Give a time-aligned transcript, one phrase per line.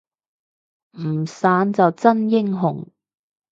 [0.97, 2.89] 唔散就真英雄